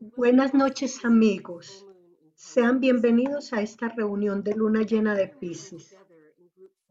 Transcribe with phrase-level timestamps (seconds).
[0.00, 1.84] Buenas noches amigos,
[2.36, 5.96] sean bienvenidos a esta reunión de luna llena de Pisces.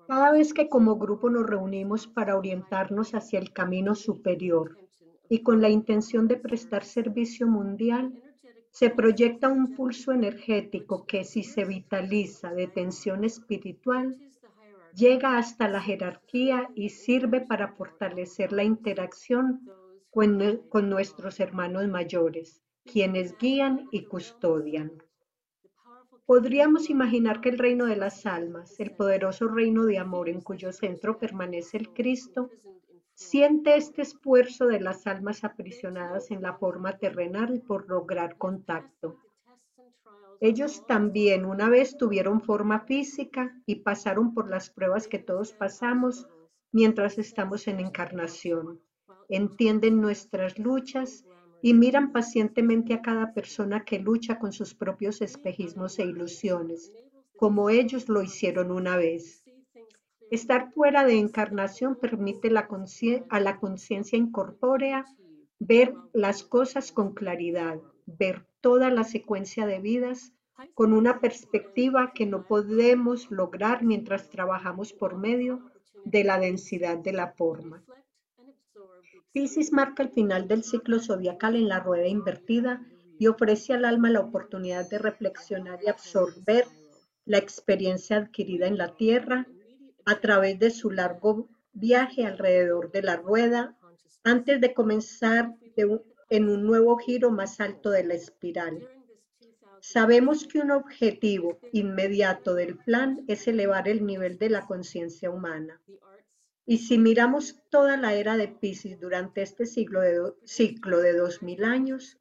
[0.06, 4.78] Cada vez que como grupo nos reunimos para orientarnos hacia el camino superior
[5.30, 8.21] y con la intención de prestar servicio mundial,
[8.71, 14.17] se proyecta un pulso energético que si se vitaliza de tensión espiritual,
[14.93, 19.61] llega hasta la jerarquía y sirve para fortalecer la interacción
[20.11, 24.91] con, nuestros hermanos mayores, quienes guían y custodian.
[26.25, 30.73] Podríamos imaginar que el reino de las almas, el poderoso reino de amor en cuyo
[30.73, 32.49] centro permanece el Cristo,
[33.13, 39.17] siente este esfuerzo de las almas aprisionadas en la forma terrenal por lograr contacto.
[40.41, 46.27] Ellos también una vez tuvieron forma física y pasaron por las pruebas que todos pasamos
[46.71, 48.81] mientras estamos en encarnación
[49.29, 51.26] entienden nuestras luchas
[51.61, 56.91] y miran pacientemente a cada persona que lucha con sus propios espejismos e ilusiones,
[57.35, 59.43] como ellos lo hicieron una vez.
[60.29, 65.06] Estar fuera de encarnación permite a la conciencia incorpórea
[65.59, 70.34] ver las cosas con claridad, ver toda la secuencia de vidas
[70.73, 75.72] con una perspectiva que no podemos lograr mientras trabajamos por medio
[76.04, 77.84] de la densidad de la forma.
[79.38, 82.82] Piscis marca el final del ciclo zodiacal en la rueda invertida
[83.20, 86.66] y ofrece al alma la oportunidad de reflexionar y absorber
[87.24, 89.46] la experiencia adquirida en la Tierra
[90.06, 93.78] a través de su largo viaje alrededor de la rueda
[94.24, 95.54] antes de comenzar
[96.32, 98.90] en un nuevo giro más alto de la espiral.
[99.82, 105.80] Sabemos que un objetivo inmediato del plan es elevar el nivel de la conciencia humana.
[106.70, 111.64] Y si miramos toda la era de Pisces durante este siglo de ciclo de 2000
[111.64, 112.18] años,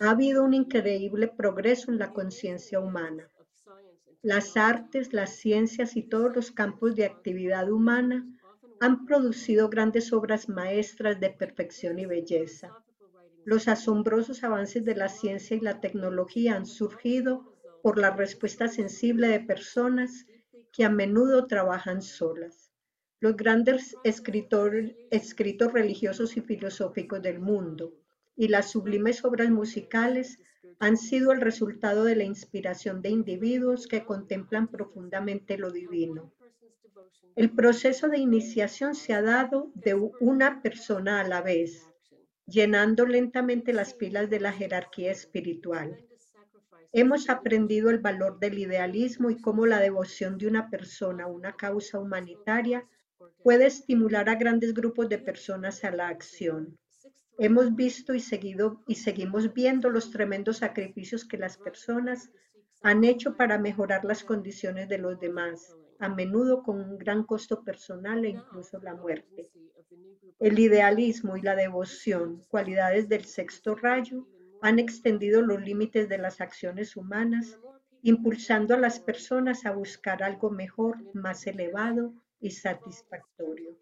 [0.00, 3.30] ha habido un increíble progreso en la conciencia humana.
[4.22, 8.26] Las artes, las ciencias y todos los campos de actividad humana
[8.80, 12.76] han producido grandes obras maestras de perfección y belleza.
[13.44, 17.46] Los asombrosos avances de la ciencia y la tecnología han surgido
[17.82, 20.26] por la respuesta sensible de personas
[20.72, 22.65] que a menudo trabajan solas.
[23.18, 27.94] Los grandes escritos religiosos y filosóficos del mundo
[28.36, 30.38] y las sublimes obras musicales
[30.78, 36.30] han sido el resultado de la inspiración de individuos que contemplan profundamente lo divino.
[37.36, 41.88] El proceso de iniciación se ha dado de una persona a la vez,
[42.46, 46.04] llenando lentamente las pilas de la jerarquía espiritual.
[46.92, 51.56] Hemos aprendido el valor del idealismo y cómo la devoción de una persona a una
[51.56, 52.86] causa humanitaria
[53.42, 56.76] puede estimular a grandes grupos de personas a la acción.
[57.38, 62.30] Hemos visto y seguido y seguimos viendo los tremendos sacrificios que las personas
[62.82, 67.62] han hecho para mejorar las condiciones de los demás, a menudo con un gran costo
[67.62, 69.50] personal e incluso la muerte.
[70.38, 74.26] El idealismo y la devoción, cualidades del sexto rayo,
[74.62, 77.58] han extendido los límites de las acciones humanas,
[78.02, 83.76] impulsando a las personas a buscar algo mejor, más elevado y satisfactorio.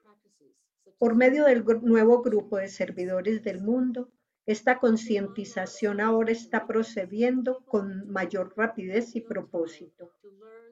[0.99, 4.11] Por medio del nuevo grupo de servidores del mundo,
[4.47, 10.13] esta concientización ahora está procediendo con mayor rapidez y propósito.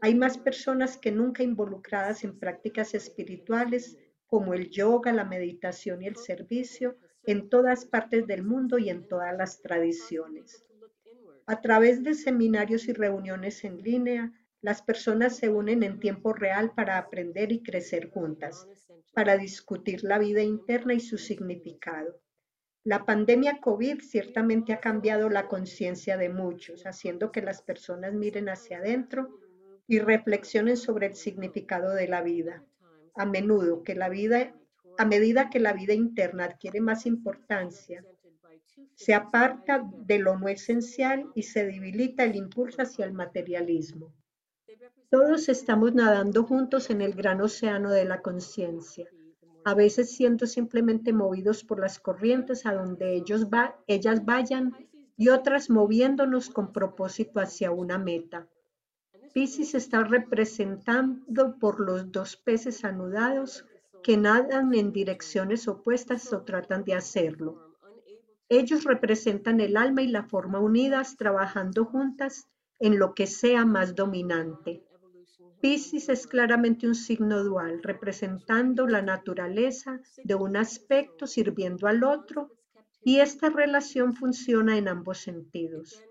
[0.01, 6.07] Hay más personas que nunca involucradas en prácticas espirituales como el yoga, la meditación y
[6.07, 10.65] el servicio en todas partes del mundo y en todas las tradiciones.
[11.47, 14.33] A través de seminarios y reuniones en línea,
[14.63, 18.69] las personas se unen en tiempo real para aprender y crecer juntas,
[19.13, 22.21] para discutir la vida interna y su significado.
[22.85, 28.49] La pandemia COVID ciertamente ha cambiado la conciencia de muchos, haciendo que las personas miren
[28.49, 29.41] hacia adentro
[29.89, 32.65] y reflexionen sobre el significado de la vida.
[33.15, 34.55] A menudo que la vida,
[34.97, 38.05] a medida que la vida interna adquiere más importancia,
[38.95, 44.15] se aparta de lo no esencial y se debilita el impulso hacia el materialismo.
[45.11, 49.07] Todos estamos nadando juntos en el gran océano de la conciencia,
[49.65, 54.75] a veces siendo simplemente movidos por las corrientes a donde ellos va, ellas vayan
[55.17, 58.49] y otras moviéndonos con propósito hacia una meta.
[59.35, 63.67] Piscis está representado por los dos peces anudados
[64.03, 67.77] que nadan en direcciones opuestas o tratan de hacerlo.
[68.49, 72.49] Ellos representan el alma y la forma unidas, trabajando juntas
[72.83, 74.83] en lo que sea más dominante.
[75.61, 82.51] Piscis es claramente un signo dual, representando la naturaleza de un aspecto sirviendo al otro
[83.05, 86.03] y esta relación funciona en ambos sentidos.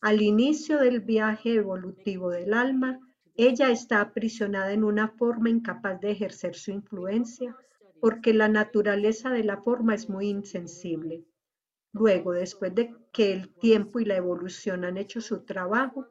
[0.00, 2.98] Al inicio del viaje evolutivo del alma,
[3.36, 7.56] ella está aprisionada en una forma incapaz de ejercer su influencia
[8.00, 11.24] porque la naturaleza de la forma es muy insensible.
[11.94, 16.08] Luego, después de que el tiempo y la evolución han hecho su trabajo,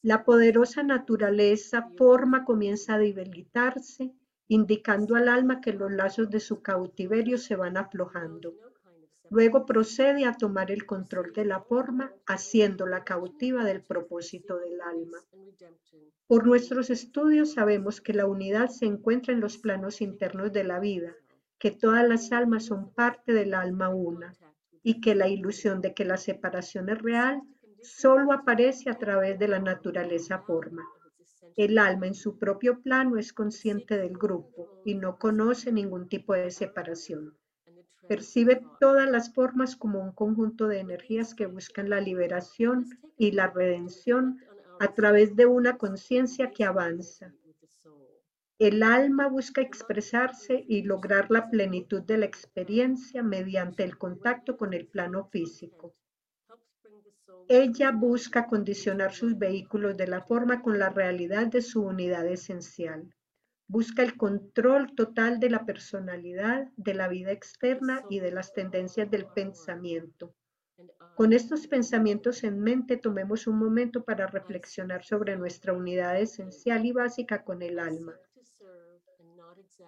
[0.00, 4.12] la poderosa naturaleza forma comienza a debilitarse,
[4.46, 8.54] indicando al alma que los lazos de su cautiverio se van aflojando.
[9.28, 15.18] Luego procede a tomar el control de la forma, haciéndola cautiva del propósito del alma.
[16.28, 20.78] Por nuestros estudios sabemos que la unidad se encuentra en los planos internos de la
[20.78, 21.12] vida,
[21.58, 24.32] que todas las almas son parte del alma una
[24.82, 27.42] y que la ilusión de que la separación es real
[27.82, 30.82] solo aparece a través de la naturaleza forma.
[31.56, 36.34] El alma en su propio plano es consciente del grupo y no conoce ningún tipo
[36.34, 37.34] de separación.
[38.08, 42.86] Percibe todas las formas como un conjunto de energías que buscan la liberación
[43.16, 44.38] y la redención
[44.78, 47.34] a través de una conciencia que avanza.
[48.58, 54.74] El alma busca expresarse y lograr la plenitud de la experiencia mediante el contacto con
[54.74, 55.94] el plano físico.
[57.48, 63.14] Ella busca condicionar sus vehículos de la forma con la realidad de su unidad esencial
[63.68, 69.10] busca el control total de la personalidad, de la vida externa y de las tendencias
[69.10, 70.34] del pensamiento.
[71.14, 76.92] Con estos pensamientos en mente, tomemos un momento para reflexionar sobre nuestra unidad esencial y
[76.92, 78.14] básica con el alma.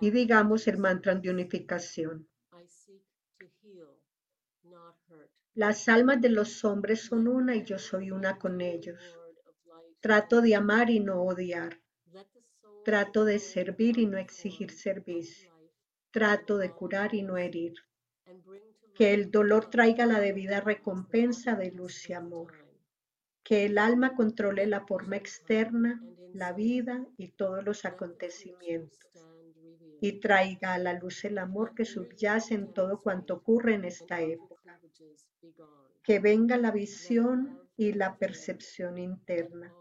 [0.00, 2.28] Y digamos el mantra de unificación.
[5.54, 9.18] Las almas de los hombres son una y yo soy una con ellos.
[10.00, 11.80] Trato de amar y no odiar.
[12.84, 15.52] Trato de servir y no exigir servicio.
[16.10, 17.74] Trato de curar y no herir.
[18.94, 22.52] Que el dolor traiga la debida recompensa de luz y amor.
[23.42, 26.02] Que el alma controle la forma externa,
[26.32, 29.10] la vida y todos los acontecimientos.
[30.00, 34.20] Y traiga a la luz el amor que subyace en todo cuanto ocurre en esta
[34.20, 34.80] época.
[36.02, 39.74] Que venga la visión y la percepción interna.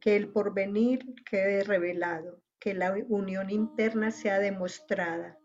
[0.00, 5.38] Que el porvenir quede revelado, que la unión interna sea demostrada,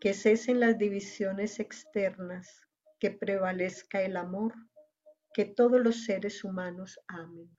[0.00, 2.66] que cesen las divisiones externas,
[2.98, 4.54] que prevalezca el amor,
[5.32, 7.50] que todos los seres humanos amen.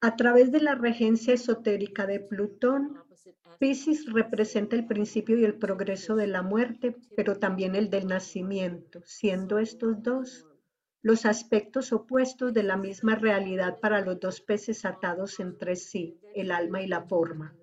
[0.00, 3.02] A través de la regencia esotérica de Plutón,
[3.58, 9.02] Pisces representa el principio y el progreso de la muerte, pero también el del nacimiento,
[9.04, 10.46] siendo estos dos
[11.02, 16.50] los aspectos opuestos de la misma realidad para los dos peces atados entre sí, el
[16.50, 17.54] alma y la forma.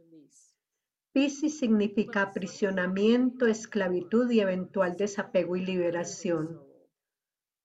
[1.12, 6.65] Pisces significa aprisionamiento, esclavitud y eventual desapego y liberación.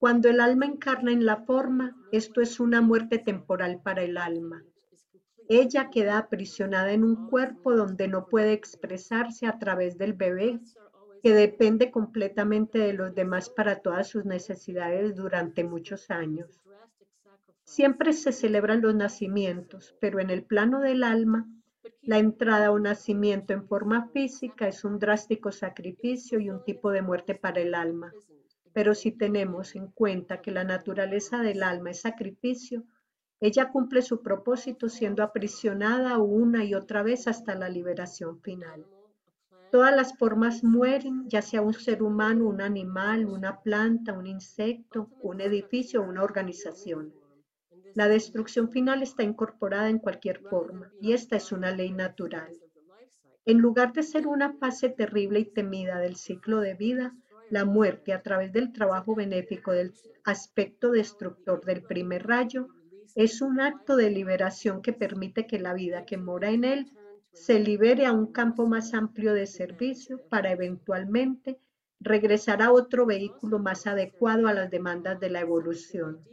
[0.01, 4.65] Cuando el alma encarna en la forma, esto es una muerte temporal para el alma.
[5.47, 10.59] Ella queda aprisionada en un cuerpo donde no puede expresarse a través del bebé,
[11.23, 16.63] que depende completamente de los demás para todas sus necesidades durante muchos años.
[17.65, 21.47] Siempre se celebran los nacimientos, pero en el plano del alma,
[22.01, 27.03] la entrada o nacimiento en forma física es un drástico sacrificio y un tipo de
[27.03, 28.15] muerte para el alma.
[28.73, 32.85] Pero si tenemos en cuenta que la naturaleza del alma es sacrificio,
[33.41, 38.87] ella cumple su propósito siendo aprisionada una y otra vez hasta la liberación final.
[39.71, 45.09] Todas las formas mueren, ya sea un ser humano, un animal, una planta, un insecto,
[45.23, 47.15] un edificio una organización.
[47.95, 52.53] La destrucción final está incorporada en cualquier forma y esta es una ley natural.
[53.47, 57.15] En lugar de ser una fase terrible y temida del ciclo de vida,
[57.51, 59.93] la muerte a través del trabajo benéfico del
[60.25, 62.69] aspecto destructor del primer rayo
[63.17, 66.93] es un acto de liberación que permite que la vida que mora en él
[67.33, 71.59] se libere a un campo más amplio de servicio para eventualmente
[71.99, 76.25] regresar a otro vehículo más adecuado a las demandas de la evolución.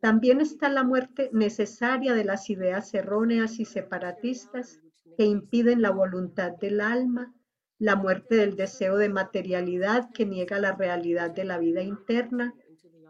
[0.00, 4.80] También está la muerte necesaria de las ideas erróneas y separatistas
[5.16, 7.34] que impiden la voluntad del alma
[7.80, 12.54] la muerte del deseo de materialidad que niega la realidad de la vida interna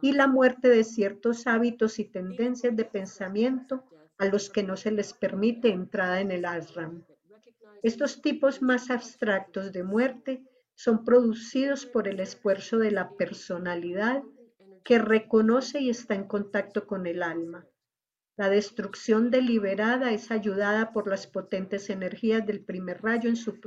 [0.00, 3.84] y la muerte de ciertos hábitos y tendencias de pensamiento
[4.16, 7.02] a los que no se les permite entrada en el ashram.
[7.82, 10.44] Estos tipos más abstractos de muerte
[10.76, 14.22] son producidos por el esfuerzo de la personalidad
[14.84, 17.66] que reconoce y está en contacto con el alma.
[18.36, 23.58] La destrucción deliberada es ayudada por las potentes energías del primer rayo en su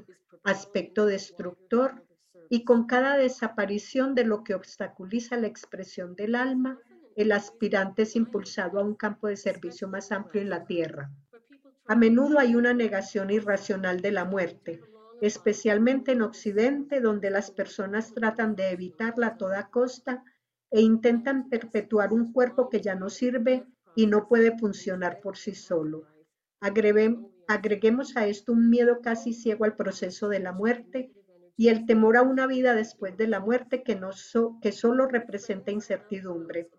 [0.43, 2.03] aspecto destructor
[2.49, 6.79] y con cada desaparición de lo que obstaculiza la expresión del alma,
[7.15, 11.11] el aspirante es impulsado a un campo de servicio más amplio en la Tierra.
[11.85, 14.81] A menudo hay una negación irracional de la muerte,
[15.21, 20.23] especialmente en Occidente, donde las personas tratan de evitarla a toda costa
[20.71, 25.55] e intentan perpetuar un cuerpo que ya no sirve y no puede funcionar por sí
[25.55, 26.07] solo.
[26.59, 31.11] agreguemos a esto un miedo casi ciego al proceso de la muerte
[31.55, 34.11] y el temor a una vida después de la muerte que, no
[34.61, 36.69] que solo representa incertidumbre.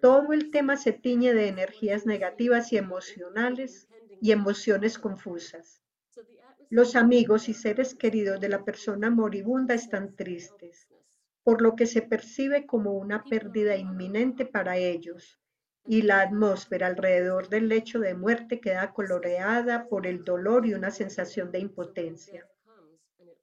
[0.00, 3.88] Todo el tema se tiñe de energías negativas y emocionales
[4.20, 5.80] y emociones confusas.
[6.70, 10.88] Los amigos y seres queridos de la persona moribunda están tristes,
[11.44, 15.38] por lo que se percibe como una pérdida inminente para ellos,
[15.84, 20.90] y la atmósfera alrededor del lecho de muerte queda coloreada por el dolor y una
[20.90, 22.46] sensación de impotencia.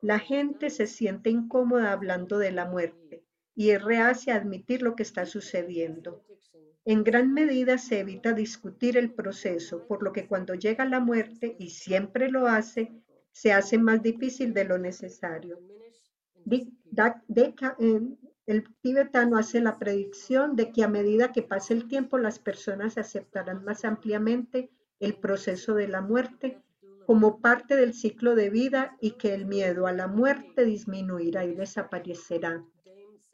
[0.02, 3.24] La gente se siente incómoda hablando de la muerte
[3.56, 3.84] y es
[4.30, 6.24] a admitir lo que está sucediendo.
[6.86, 11.56] En gran medida se evita discutir el proceso, por lo que cuando llega la muerte,
[11.60, 12.92] y siempre lo hace,
[13.32, 15.60] se hace más difícil de lo necesario.
[18.50, 22.98] El tibetano hace la predicción de que a medida que pase el tiempo las personas
[22.98, 26.60] aceptarán más ampliamente el proceso de la muerte
[27.06, 31.54] como parte del ciclo de vida y que el miedo a la muerte disminuirá y
[31.54, 32.66] desaparecerá.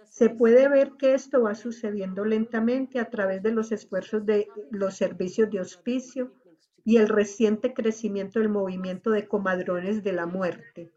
[0.04, 4.98] Se puede ver que esto va sucediendo lentamente a través de los esfuerzos de los
[4.98, 6.34] servicios de hospicio
[6.84, 10.92] y el reciente crecimiento del movimiento de comadrones de la muerte.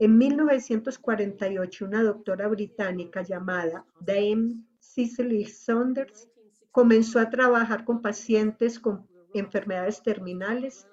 [0.00, 6.28] En 1948, una doctora británica llamada Dame Cicely Saunders
[6.70, 10.86] comenzó a trabajar con pacientes con enfermedades terminales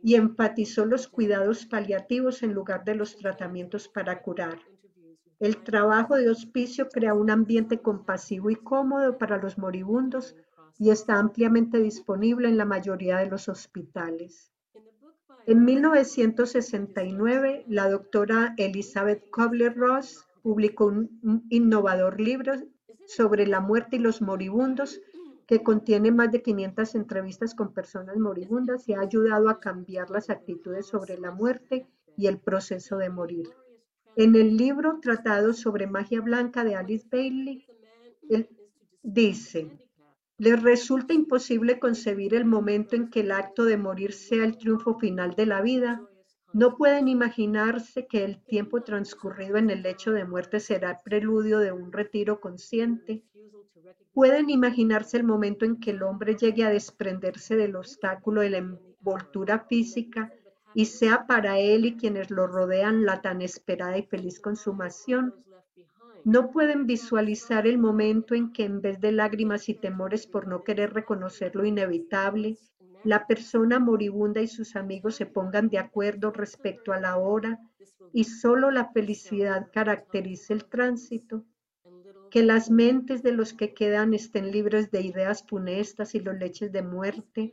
[0.00, 4.60] y enfatizó los cuidados paliativos en lugar de los tratamientos para curar.
[5.40, 10.36] El trabajo de hospicio crea un ambiente compasivo y cómodo para los moribundos
[10.78, 14.51] y está ampliamente disponible en la mayoría de los hospitales.
[15.46, 22.52] En 1969, la doctora Elizabeth Kobler-Ross publicó un innovador libro
[23.06, 25.00] sobre la muerte y los moribundos
[25.46, 30.30] que contiene más de 500 entrevistas con personas moribundas y ha ayudado a cambiar las
[30.30, 33.48] actitudes sobre la muerte y el proceso de morir.
[34.14, 37.66] En el libro Tratado sobre Magia Blanca de Alice Bailey,
[38.28, 38.48] él
[39.02, 39.81] dice,
[40.42, 44.98] les resulta imposible concebir el momento en que el acto de morir sea el triunfo
[44.98, 46.02] final de la vida.
[46.52, 51.60] No pueden imaginarse que el tiempo transcurrido en el lecho de muerte será el preludio
[51.60, 53.22] de un retiro consciente
[54.12, 58.58] Pueden imaginarse el momento en que el hombre llegue a desprenderse del obstáculo de la
[58.58, 60.30] envoltura física
[60.74, 65.34] y sea para él y quienes lo rodean la tan esperada y feliz consumación.
[66.24, 70.62] No pueden visualizar el momento en que en vez de lágrimas y temores por no
[70.62, 72.58] querer reconocer lo inevitable,
[73.04, 77.58] la persona moribunda y sus amigos se pongan de acuerdo respecto a la hora
[78.12, 81.44] y solo la felicidad caracterice el tránsito
[82.30, 86.72] que las mentes de los que quedan estén libres de ideas funestas y los leches
[86.72, 87.52] de muerte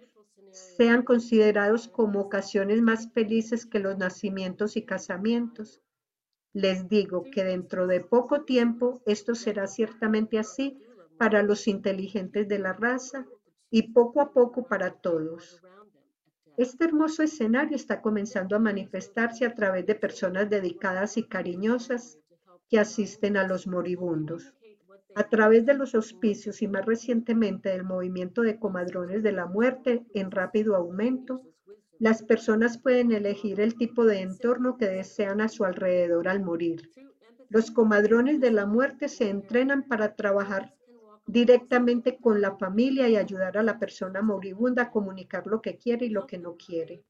[0.51, 5.81] sean considerados como ocasiones más felices que los nacimientos y casamientos.
[6.53, 10.81] Les digo que dentro de poco tiempo esto será ciertamente así
[11.17, 13.27] para los inteligentes de la raza
[13.69, 15.61] y poco a poco para todos.
[16.57, 22.19] Este hermoso escenario está comenzando a manifestarse a través de personas dedicadas y cariñosas
[22.69, 24.53] que asisten a los moribundos.
[25.15, 30.05] A través de los auspicios y más recientemente del movimiento de comadrones de la muerte
[30.13, 31.41] en rápido aumento,
[31.99, 36.89] las personas pueden elegir el tipo de entorno que desean a su alrededor al morir.
[37.49, 40.73] Los comadrones de la muerte se entrenan para trabajar
[41.27, 46.05] directamente con la familia y ayudar a la persona moribunda a comunicar lo que quiere
[46.05, 47.03] y lo que no quiere.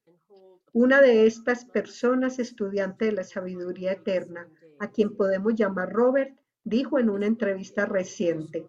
[0.74, 4.48] Una de estas personas, estudiante de la sabiduría eterna,
[4.80, 8.68] a quien podemos llamar Robert, dijo en una entrevista reciente,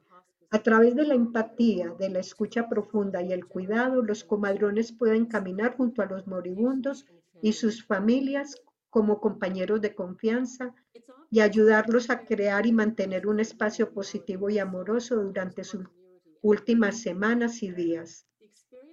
[0.52, 5.26] a través de la empatía, de la escucha profunda y el cuidado, los comadrones pueden
[5.26, 7.07] caminar junto a los moribundos
[7.40, 10.75] y sus familias como compañeros de confianza
[11.30, 15.87] y ayudarlos a crear y mantener un espacio positivo y amoroso durante sus
[16.42, 18.26] últimas semanas y días.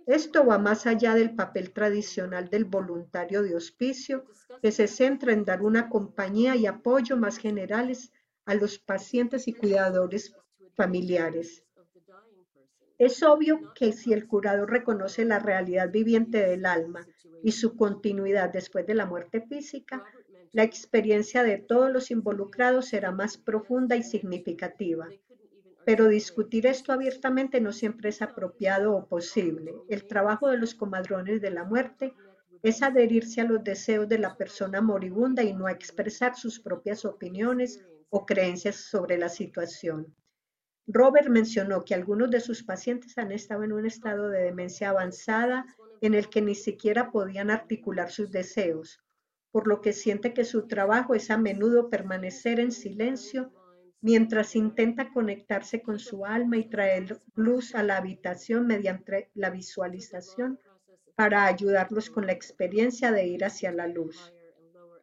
[0.06, 4.26] Esto va más allá del papel tradicional del voluntario de hospicio,
[4.62, 8.12] que se centra en dar una compañía y apoyo más generales
[8.46, 10.34] a los pacientes y cuidadores
[10.78, 11.64] familiares.
[13.00, 17.06] Es obvio que si el curador reconoce la realidad viviente del alma
[17.44, 20.04] y su continuidad después de la muerte física,
[20.52, 25.08] la experiencia de todos los involucrados será más profunda y significativa.
[25.84, 29.74] Pero discutir esto abiertamente no siempre es apropiado o posible.
[29.90, 32.14] El trabajo de los comadrones de la muerte
[32.62, 37.04] es adherirse a los deseos de la persona moribunda y no a expresar sus propias
[37.06, 40.16] opiniones o creencias sobre la situación.
[40.88, 45.66] Robert mencionó que algunos de sus pacientes han estado en un estado de demencia avanzada
[46.00, 49.04] en el que ni siquiera podían articular sus deseos,
[49.52, 53.52] por lo que siente que su trabajo es a menudo permanecer en silencio
[54.00, 60.58] mientras intenta conectarse con su alma y traer luz a la habitación mediante la visualización
[61.16, 64.34] para ayudarlos con la experiencia de ir hacia la luz.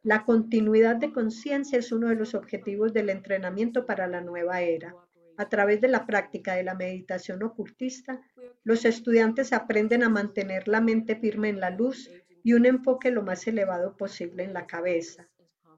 [0.01, 4.95] La continuidad de conciencia es uno de los objetivos del entrenamiento para la nueva era.
[5.37, 8.21] A través de la práctica de la meditación ocultista,
[8.63, 12.09] los estudiantes aprenden a mantener la mente firme en la luz
[12.43, 15.27] y un enfoque lo más elevado posible en la cabeza.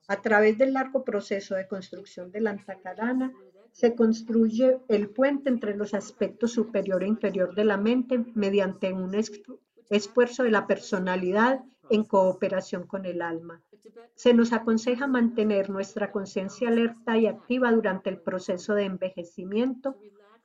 [0.08, 3.34] A través del largo proceso de construcción de la antacarana,
[3.72, 9.16] se construye el puente entre los aspectos superior e inferior de la mente mediante un
[9.90, 13.62] esfuerzo de la personalidad en cooperación con el alma.
[14.16, 19.98] Se nos aconseja mantener nuestra conciencia alerta y activa durante el proceso de envejecimiento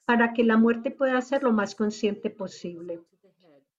[0.05, 3.01] para que la muerte pueda ser lo más consciente posible.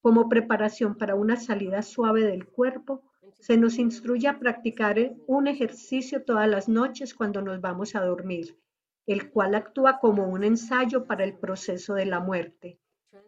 [0.02, 3.04] Como preparación para una salida suave del cuerpo,
[3.40, 8.58] se nos instruye a practicar un ejercicio todas las noches cuando nos vamos a dormir,
[9.06, 12.80] el cual actúa como un ensayo para el proceso de la muerte.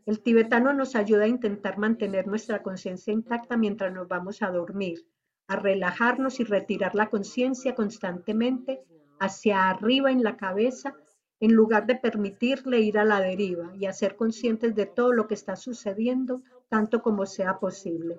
[0.06, 5.06] El tibetano nos ayuda a intentar mantener nuestra conciencia intacta mientras nos vamos a dormir,
[5.48, 8.84] a relajarnos y retirar la conciencia constantemente
[9.20, 10.96] hacia arriba en la cabeza
[11.40, 15.28] en lugar de permitirle ir a la deriva y a ser conscientes de todo lo
[15.28, 18.18] que está sucediendo tanto como sea posible.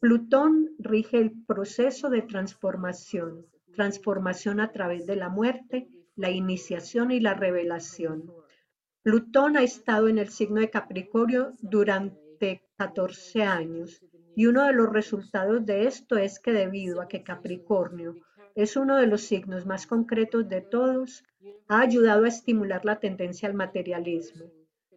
[0.00, 7.20] Plutón rige el proceso de transformación, transformación a través de la muerte, la iniciación y
[7.20, 8.30] la revelación.
[9.04, 14.00] Plutón ha estado en el signo de Capricornio durante 14 años
[14.36, 18.14] y uno de los resultados de esto es que debido a que Capricornio
[18.54, 21.24] es uno de los signos más concretos de todos,
[21.66, 24.44] ha ayudado a estimular la tendencia al materialismo.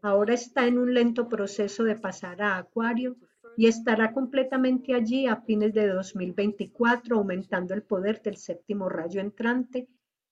[0.03, 3.17] Ahora está en un lento proceso de pasar a Acuario
[3.57, 9.87] y estará completamente allí a fines de 2024, aumentando el poder del séptimo rayo entrante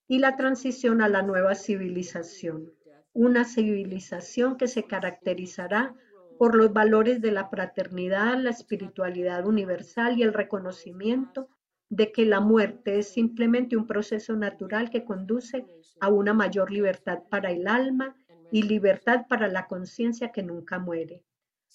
[0.06, 2.70] y la transición a la nueva civilización
[3.14, 5.94] una civilización que se caracterizará
[6.38, 11.48] por los valores de la fraternidad, la espiritualidad universal y el reconocimiento
[11.88, 15.64] de que la muerte es simplemente un proceso natural que conduce
[16.00, 18.16] a una mayor libertad para el alma
[18.50, 21.22] y libertad para la conciencia que nunca muere.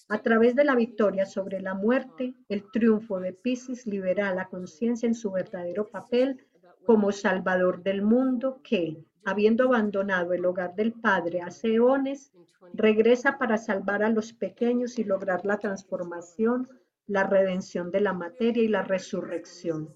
[0.10, 4.48] A través de la victoria sobre la muerte, el triunfo de Pisces libera a la
[4.48, 6.46] conciencia en su verdadero papel
[6.86, 12.32] como salvador del mundo que, habiendo abandonado el hogar del Padre hace eones,
[12.74, 16.68] regresa para salvar a los pequeños y lograr la transformación,
[17.08, 19.94] la redención de la materia y la resurrección.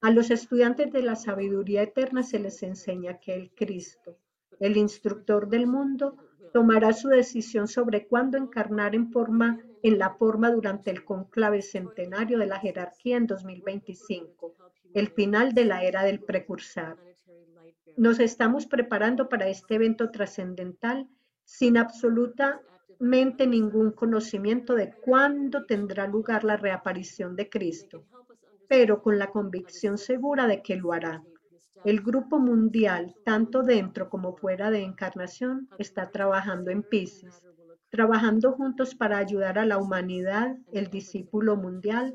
[0.00, 4.18] A los estudiantes de la sabiduría eterna se les enseña que el Cristo,
[4.60, 6.16] el instructor del mundo,
[6.52, 12.38] tomará su decisión sobre cuándo encarnar en forma en la forma durante el conclave centenario
[12.38, 14.54] de la jerarquía en 2025,
[14.94, 16.96] el final de la era del precursor.
[17.96, 21.08] Nos estamos preparando para este evento trascendental
[21.44, 28.04] sin absolutamente ningún conocimiento de cuándo tendrá lugar la reaparición de Cristo,
[28.68, 31.22] pero con la convicción segura de que lo hará.
[31.84, 37.46] El grupo mundial, tanto dentro como fuera de encarnación, está trabajando en Pisces,
[37.90, 42.14] trabajando juntos para ayudar a la humanidad, el discípulo mundial,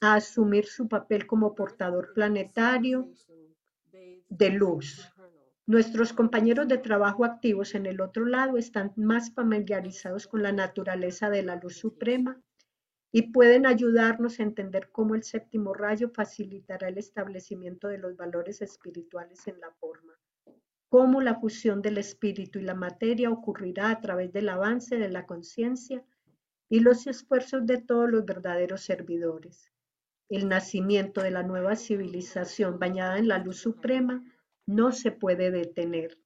[0.00, 3.10] a asumir su papel como portador planetario
[4.28, 5.10] de luz.
[5.66, 11.28] Nuestros compañeros de trabajo activos en el otro lado están más familiarizados con la naturaleza
[11.28, 12.40] de la luz suprema
[13.12, 18.62] y pueden ayudarnos a entender cómo el séptimo rayo facilitará el establecimiento de los valores
[18.62, 20.14] espirituales en la forma,
[20.88, 25.26] cómo la fusión del espíritu y la materia ocurrirá a través del avance de la
[25.26, 26.04] conciencia
[26.70, 29.70] y los esfuerzos de todos los verdaderos servidores.
[30.28, 34.22] El nacimiento de la nueva civilización bañada en la luz suprema
[34.66, 36.18] no se puede detener.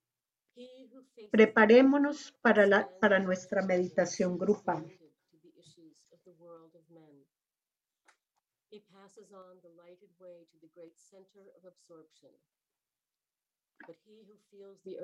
[1.30, 4.84] Preparémonos para, la, para nuestra meditación grupal.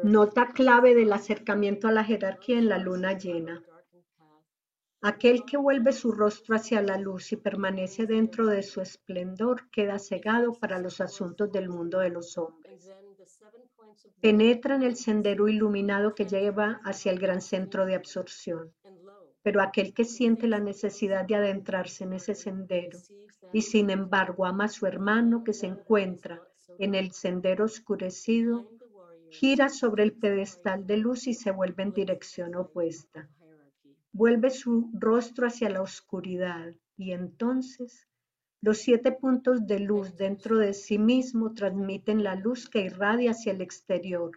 [0.02, 3.64] Nota clave del acercamiento a la jerarquía en la luna llena.
[5.00, 9.96] Aquel que vuelve su rostro hacia la luz y permanece dentro de su esplendor queda
[10.00, 12.92] cegado para los asuntos del mundo de los hombres.
[14.20, 18.72] Penetra en el sendero iluminado que lleva hacia el gran centro de absorción.
[19.42, 22.98] Pero aquel que siente la necesidad de adentrarse en ese sendero
[23.52, 26.42] y sin embargo ama a su hermano que se encuentra
[26.80, 28.68] en el sendero oscurecido,
[29.30, 33.28] gira sobre el pedestal de luz y se vuelve en dirección opuesta.
[34.18, 38.08] Vuelve su rostro hacia la oscuridad y entonces
[38.60, 43.52] los siete puntos de luz dentro de sí mismo transmiten la luz que irradia hacia
[43.52, 44.32] el exterior.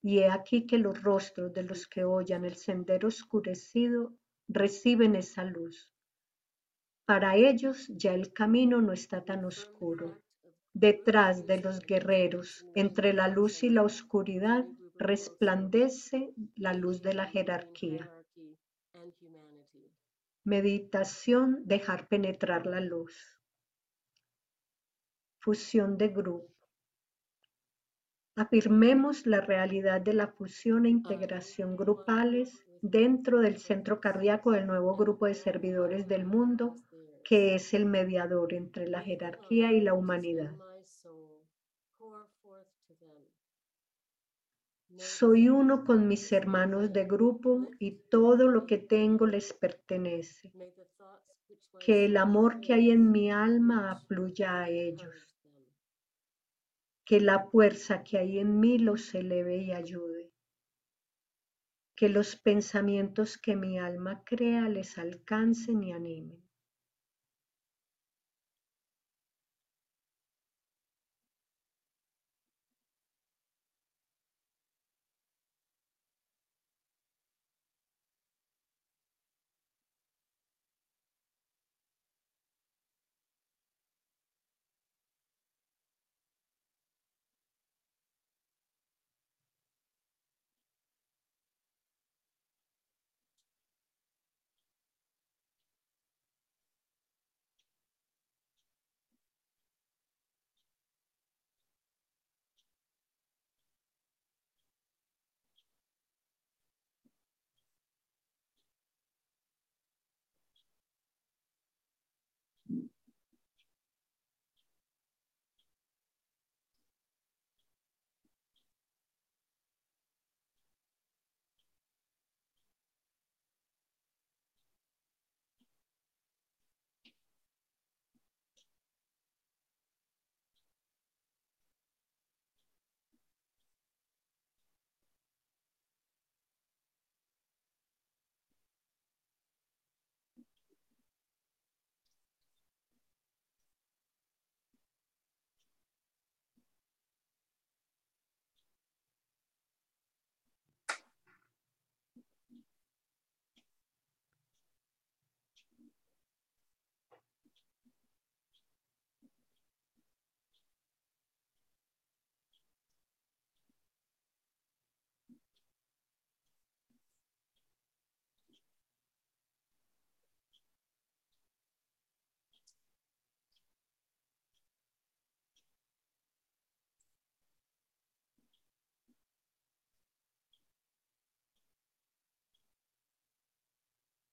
[0.00, 4.12] Y he aquí que los rostros de los que oyen el sendero oscurecido
[4.46, 5.90] reciben esa luz.
[7.04, 10.22] Para ellos ya el camino no está tan oscuro.
[10.72, 17.26] Detrás de los guerreros, entre la luz y la oscuridad, resplandece la luz de la
[17.26, 18.08] jerarquía.
[20.44, 23.40] Meditación, dejar penetrar la luz.
[25.40, 26.54] Fusión de grupo.
[28.36, 34.96] Afirmemos la realidad de la fusión e integración grupales dentro del centro cardíaco del nuevo
[34.96, 36.76] grupo de servidores del mundo
[37.24, 40.52] que es el mediador entre la jerarquía y la humanidad.
[44.96, 50.52] Soy uno con mis hermanos de grupo y todo lo que tengo les pertenece.
[51.80, 55.36] Que el amor que hay en mi alma afluya a ellos.
[57.04, 60.32] Que la fuerza que hay en mí los eleve y ayude.
[61.96, 66.43] Que los pensamientos que mi alma crea les alcancen y animen.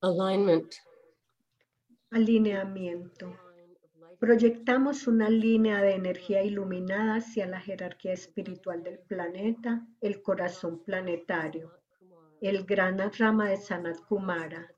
[0.03, 0.73] Alignment.
[2.09, 3.37] Alineamiento.
[4.19, 11.71] Proyectamos una línea de energía iluminada hacia la jerarquía espiritual del planeta, el corazón planetario,
[12.41, 14.73] el gran rama de Sanat Kumara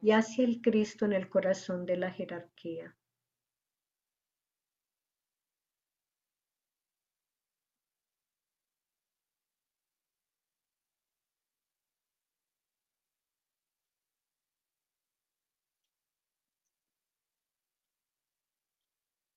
[0.00, 2.94] y hacia el Cristo en el corazón de la jerarquía.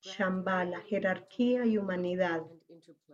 [0.00, 2.42] Shambhala, jerarquía y humanidad,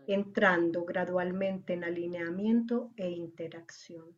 [0.06, 4.16] entrando gradualmente en alineamiento e interacción.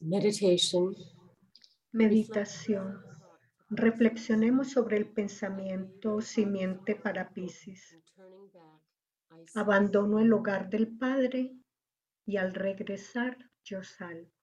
[0.00, 0.94] Meditation,
[1.92, 3.02] Meditación.
[3.70, 7.74] Reflexionemos sobre el pensamiento simiente para see
[9.54, 11.54] Abandono el hogar del Padre
[12.24, 14.37] y al regresar yo salgo.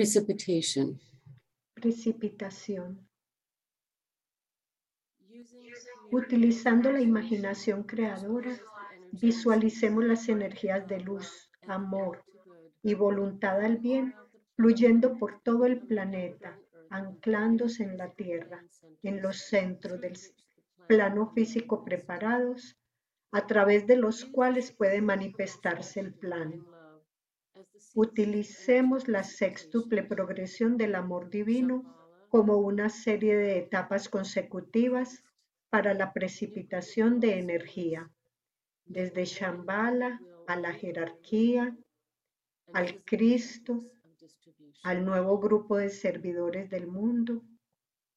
[0.00, 0.98] Precipitation.
[1.74, 3.06] Precipitación.
[6.10, 8.58] Utilizando la imaginación creadora,
[9.12, 12.24] visualicemos las energías de luz, amor
[12.82, 14.14] y voluntad al bien
[14.60, 16.54] fluyendo por todo el planeta,
[16.90, 18.62] anclándose en la Tierra,
[19.02, 20.18] en los centros del
[20.86, 22.76] plano físico preparados,
[23.32, 26.62] a través de los cuales puede manifestarse el plan.
[27.94, 35.24] Utilicemos la sextuple progresión del amor divino como una serie de etapas consecutivas
[35.70, 38.10] para la precipitación de energía,
[38.84, 41.74] desde Shambhala a la jerarquía,
[42.74, 43.80] al Cristo,
[44.82, 47.42] al nuevo grupo de servidores del mundo,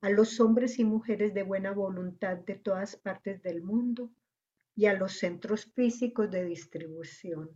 [0.01, 4.11] a los hombres y mujeres de buena voluntad de todas partes del mundo
[4.75, 7.49] y a los centros físicos de distribución.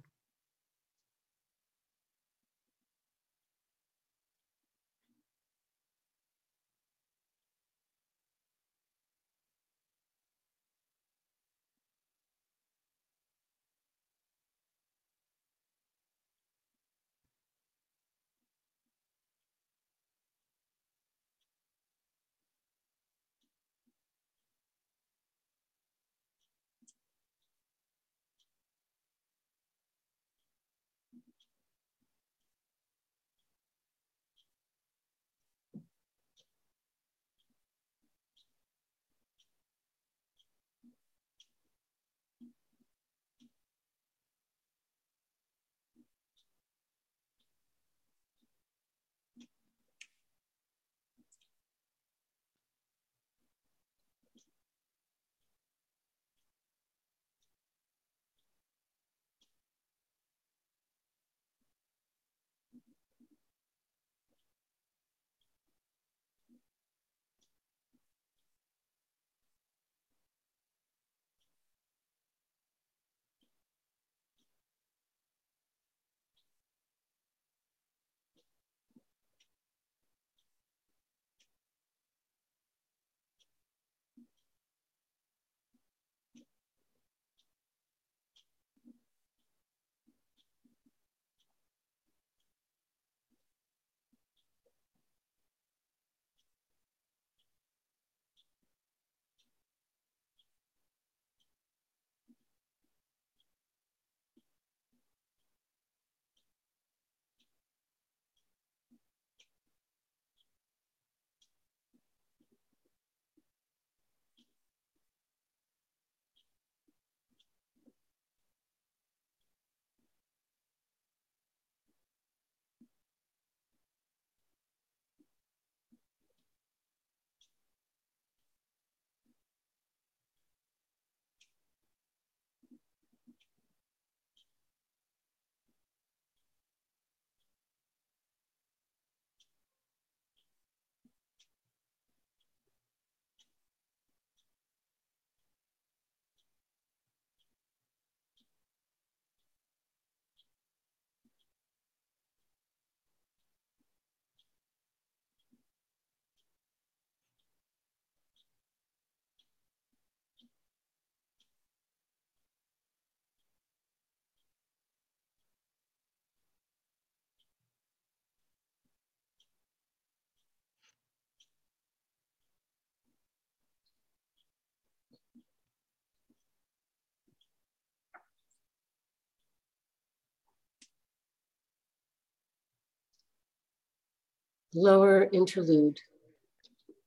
[184.74, 186.02] Lower interlude.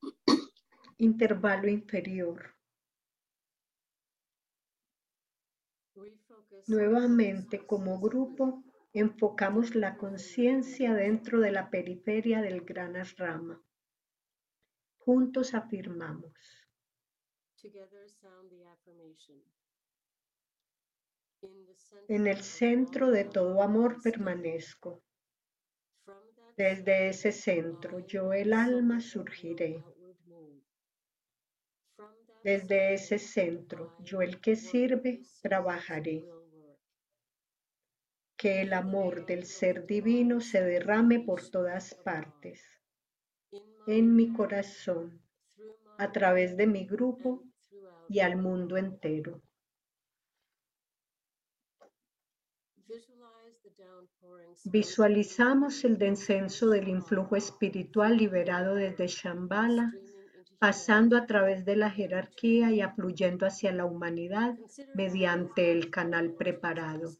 [0.98, 2.54] Intervalo inferior.
[6.66, 13.62] Nuevamente, como grupo, enfocamos la conciencia dentro de la periferia del gran rama.
[14.98, 16.32] Juntos afirmamos.
[22.08, 25.02] En el centro de todo amor permanezco.
[26.56, 29.82] Desde ese centro yo el alma surgiré.
[32.42, 36.24] Desde ese centro yo el que sirve trabajaré.
[38.40, 42.62] que el amor del ser divino se derrame por todas partes,
[43.86, 45.20] en mi corazón,
[45.98, 47.44] a través de mi grupo
[48.08, 49.42] y al mundo entero.
[54.64, 59.94] Visualizamos el descenso del influjo espiritual liberado desde Shambhala,
[60.58, 64.58] pasando a través de la jerarquía y afluyendo hacia la humanidad
[64.94, 67.10] mediante el canal preparado.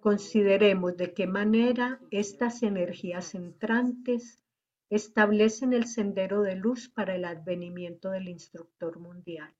[0.00, 4.42] Consideremos de qué manera estas energías entrantes
[4.88, 9.54] establecen el sendero de luz para el advenimiento del instructor mundial,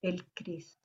[0.00, 0.79] el Cristo.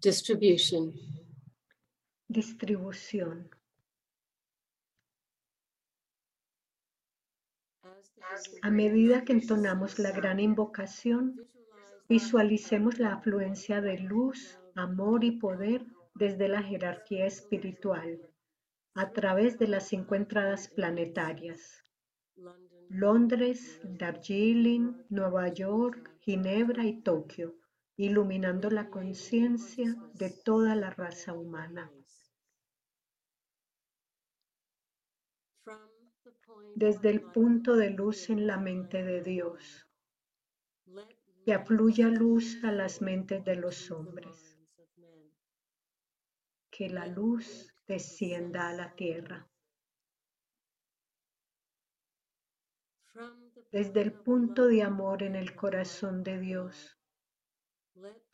[0.00, 0.94] Distribution,
[2.28, 3.50] distribución.
[8.62, 11.44] A medida que entonamos la gran invocación,
[12.08, 15.84] visualicemos la afluencia de luz, amor y poder
[16.14, 18.20] desde la jerarquía espiritual
[18.94, 21.82] a través de las cinco entradas planetarias.
[22.88, 27.57] Londres, Darjeeling, Nueva York, Ginebra y Tokio,
[27.98, 31.92] iluminando la conciencia de toda la raza humana.
[36.76, 39.88] Desde el punto de luz en la mente de Dios,
[41.44, 44.56] que afluya luz a las mentes de los hombres.
[46.70, 49.50] Que la luz descienda a la tierra.
[53.72, 56.97] Desde el punto de amor en el corazón de Dios,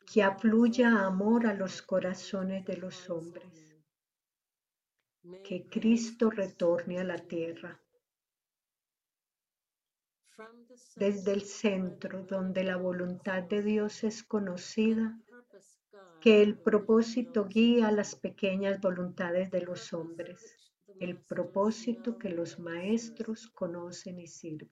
[0.05, 3.75] que afluya amor a los corazones de los hombres.
[5.43, 7.81] Que Cristo retorne a la tierra.
[10.95, 15.17] Desde el centro donde la voluntad de Dios es conocida,
[16.21, 23.47] que el propósito guía las pequeñas voluntades de los hombres, el propósito que los maestros
[23.47, 24.71] conocen y sirven.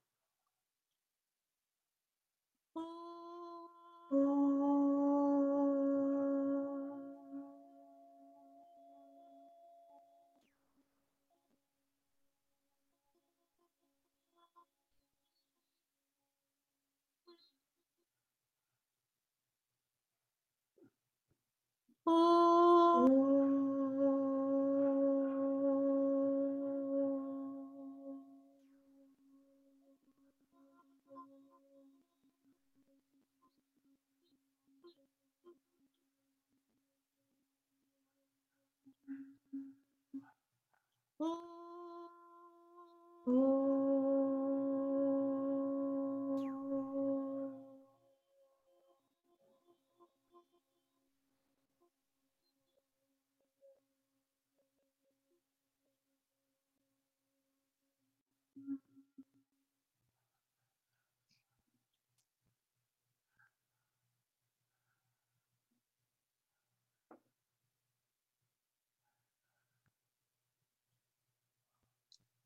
[41.23, 41.37] Oh.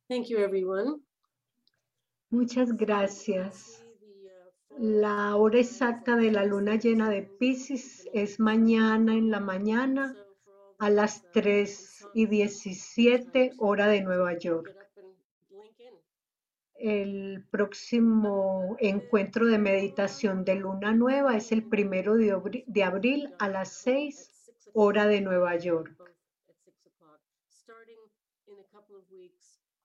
[0.08, 1.02] Thank you, everyone.
[2.30, 3.84] Muchas gracias.
[4.78, 10.16] La hora exacta de la luna llena de Pisces es mañana en la mañana
[10.78, 14.76] a las 3 y 17 hora de Nueva York.
[16.76, 23.70] El próximo encuentro de meditación de luna nueva es el primero de abril a las
[23.70, 26.15] 6 hora de Nueva York.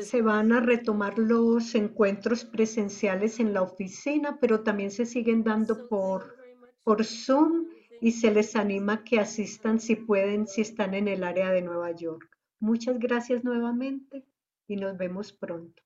[0.00, 5.88] Se van a retomar los encuentros presenciales en la oficina, pero también se siguen dando
[5.88, 6.36] por,
[6.82, 7.68] por Zoom
[8.00, 11.92] y se les anima que asistan si pueden, si están en el área de Nueva
[11.92, 12.28] York.
[12.58, 14.26] Muchas gracias nuevamente
[14.66, 15.82] y nos vemos pronto.